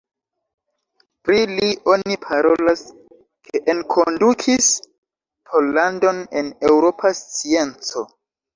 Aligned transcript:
Pri 1.27 1.41
li 1.51 1.67
oni 1.95 2.17
parolas 2.23 2.81
ke 3.49 3.61
enkondukis 3.75 4.71
Pollandon 5.53 6.25
en 6.43 6.53
eŭropa 6.73 7.17
scienco. 7.25 8.07